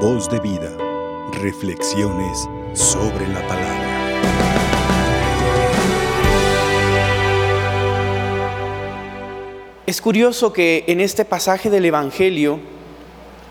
[0.00, 0.70] Voz de vida.
[1.40, 3.86] Reflexiones sobre la palabra.
[9.86, 12.60] Es curioso que en este pasaje del Evangelio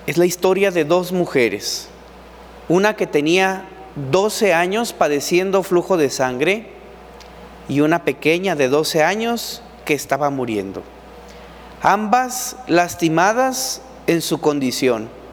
[0.06, 1.88] es la historia de dos mujeres.
[2.70, 3.66] Una que tenía
[4.12, 6.68] 12 años padeciendo flujo de sangre
[7.68, 10.84] y una pequeña de 12 años que estaba muriendo.
[11.82, 15.25] Ambas lastimadas en su condición.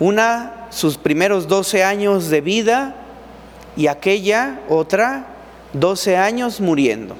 [0.00, 2.94] Una sus primeros 12 años de vida
[3.76, 5.26] y aquella otra
[5.72, 7.16] 12 años muriendo.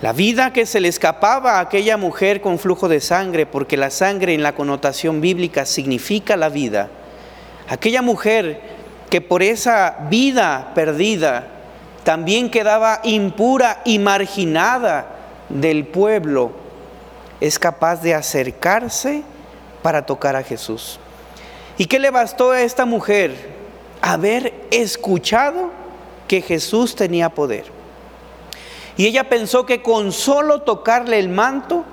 [0.00, 3.90] La vida que se le escapaba a aquella mujer con flujo de sangre, porque la
[3.90, 6.88] sangre en la connotación bíblica significa la vida.
[7.68, 8.60] Aquella mujer
[9.10, 11.48] que por esa vida perdida
[12.04, 15.06] también quedaba impura y marginada
[15.48, 16.52] del pueblo,
[17.40, 19.22] es capaz de acercarse
[19.82, 20.98] para tocar a Jesús.
[21.76, 23.56] ¿Y qué le bastó a esta mujer?
[24.00, 25.70] Haber escuchado
[26.26, 27.66] que Jesús tenía poder.
[28.96, 31.84] Y ella pensó que con solo tocarle el manto,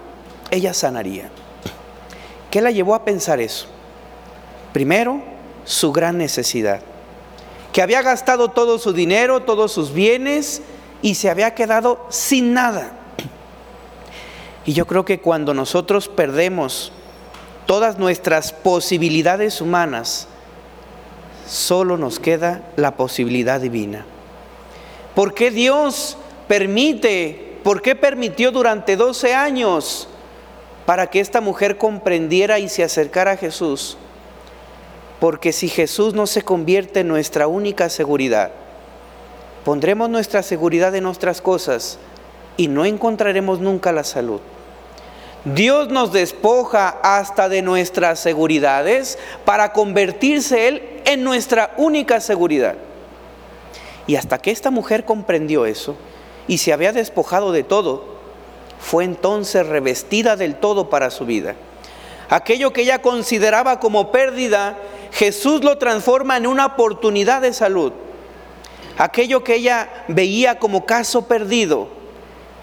[0.49, 1.29] ella sanaría.
[2.49, 3.67] ¿Qué la llevó a pensar eso?
[4.73, 5.21] Primero,
[5.65, 6.81] su gran necesidad.
[7.71, 10.61] Que había gastado todo su dinero, todos sus bienes
[11.01, 12.93] y se había quedado sin nada.
[14.65, 16.91] Y yo creo que cuando nosotros perdemos
[17.65, 20.27] todas nuestras posibilidades humanas,
[21.47, 24.05] solo nos queda la posibilidad divina.
[25.13, 30.07] ¿Por qué Dios permite, por qué permitió durante 12 años
[30.85, 33.97] para que esta mujer comprendiera y se acercara a Jesús?
[35.19, 38.51] Porque si Jesús no se convierte en nuestra única seguridad,
[39.63, 41.97] pondremos nuestra seguridad en nuestras cosas
[42.57, 44.41] y no encontraremos nunca la salud.
[45.45, 52.75] Dios nos despoja hasta de nuestras seguridades para convertirse Él en nuestra única seguridad.
[54.07, 55.95] Y hasta que esta mujer comprendió eso
[56.47, 58.15] y se había despojado de todo,
[58.79, 61.53] fue entonces revestida del todo para su vida.
[62.27, 64.77] Aquello que ella consideraba como pérdida,
[65.11, 67.93] Jesús lo transforma en una oportunidad de salud.
[68.97, 71.87] Aquello que ella veía como caso perdido,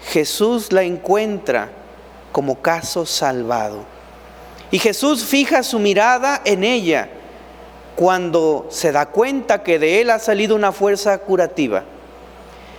[0.05, 1.82] Jesús la encuentra
[2.33, 3.85] como caso salvado.
[4.71, 7.07] Y Jesús fija su mirada en ella
[7.95, 11.83] cuando se da cuenta que de él ha salido una fuerza curativa.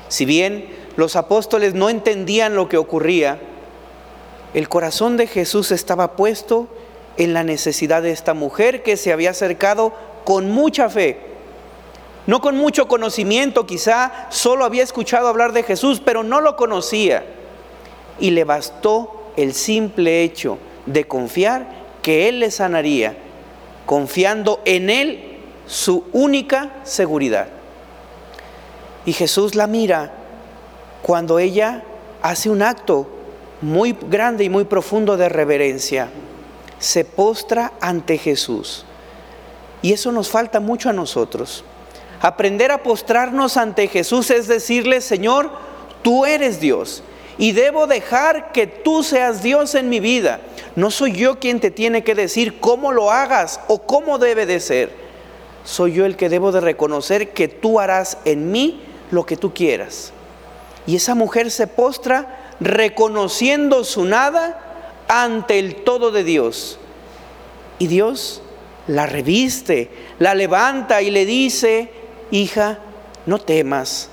[0.08, 3.38] Si bien los apóstoles no entendían lo que ocurría,
[4.54, 6.68] el corazón de Jesús estaba puesto
[7.16, 9.92] en la necesidad de esta mujer que se había acercado
[10.24, 11.20] con mucha fe.
[12.26, 17.24] No con mucho conocimiento, quizá solo había escuchado hablar de Jesús, pero no lo conocía.
[18.18, 21.66] Y le bastó el simple hecho de confiar
[22.02, 23.16] que Él le sanaría,
[23.86, 27.48] confiando en Él su única seguridad.
[29.06, 30.12] Y Jesús la mira
[31.02, 31.82] cuando ella
[32.22, 33.08] hace un acto
[33.60, 36.08] muy grande y muy profundo de reverencia.
[36.78, 38.84] Se postra ante Jesús.
[39.82, 41.64] Y eso nos falta mucho a nosotros.
[42.20, 45.50] Aprender a postrarnos ante Jesús es decirle, Señor,
[46.02, 47.02] tú eres Dios
[47.38, 50.40] y debo dejar que tú seas Dios en mi vida.
[50.76, 54.60] No soy yo quien te tiene que decir cómo lo hagas o cómo debe de
[54.60, 54.90] ser.
[55.64, 59.52] Soy yo el que debo de reconocer que tú harás en mí lo que tú
[59.52, 60.12] quieras.
[60.86, 66.78] Y esa mujer se postra reconociendo su nada ante el todo de Dios.
[67.78, 68.42] Y Dios
[68.86, 71.90] la reviste, la levanta y le dice,
[72.30, 72.78] hija,
[73.26, 74.10] no temas,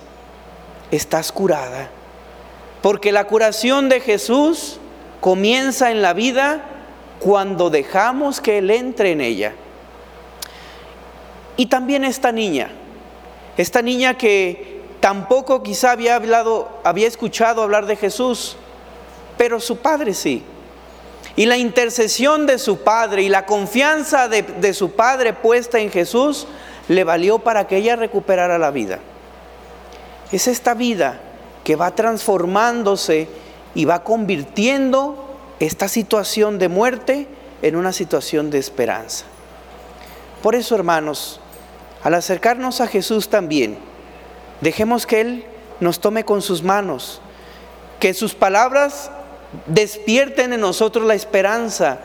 [0.92, 1.90] estás curada
[2.82, 4.80] porque la curación de Jesús
[5.20, 6.64] comienza en la vida
[7.20, 9.54] cuando dejamos que Él entre en ella.
[11.58, 12.72] Y también esta niña,
[13.56, 18.58] esta niña que tampoco quizá había hablado, había escuchado hablar de Jesús,
[19.38, 20.44] pero su padre sí.
[21.36, 25.92] Y la intercesión de su padre y la confianza de, de su padre puesta en
[25.92, 26.48] Jesús
[26.88, 29.00] le valió para que ella recuperara la vida.
[30.32, 31.22] Es esta vida
[31.64, 33.28] que va transformándose
[33.76, 35.28] y va convirtiendo
[35.60, 37.28] esta situación de muerte
[37.62, 39.26] en una situación de esperanza.
[40.42, 41.40] Por eso, hermanos,
[42.04, 43.78] al acercarnos a Jesús también,
[44.62, 45.46] dejemos que Él
[45.80, 47.22] nos tome con sus manos,
[48.00, 49.12] que sus palabras
[49.68, 52.00] despierten en nosotros la esperanza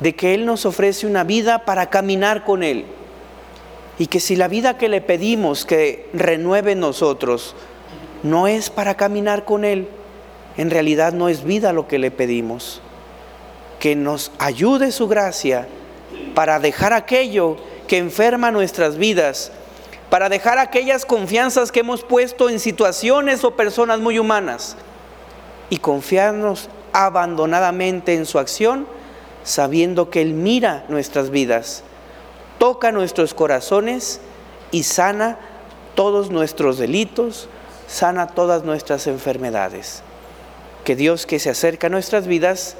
[0.00, 2.84] de que Él nos ofrece una vida para caminar con Él.
[3.98, 7.54] Y que si la vida que le pedimos que renueve en nosotros,
[8.24, 9.88] no es para caminar con Él.
[10.56, 12.80] En realidad no es vida lo que le pedimos.
[13.78, 15.68] Que nos ayude su gracia
[16.34, 17.56] para dejar aquello
[17.86, 19.52] que enferma nuestras vidas,
[20.08, 24.76] para dejar aquellas confianzas que hemos puesto en situaciones o personas muy humanas
[25.68, 28.86] y confiarnos abandonadamente en su acción,
[29.42, 31.82] sabiendo que Él mira nuestras vidas,
[32.58, 34.20] toca nuestros corazones
[34.70, 35.38] y sana
[35.94, 37.48] todos nuestros delitos,
[37.86, 40.02] sana todas nuestras enfermedades.
[40.84, 42.76] Que Dios que se acerca a nuestras vidas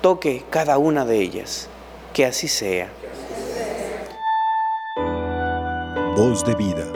[0.00, 1.68] toque cada una de ellas.
[2.12, 2.88] Que así sea.
[6.16, 6.86] Voz de vida.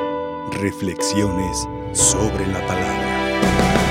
[0.50, 3.81] Reflexiones sobre la palabra.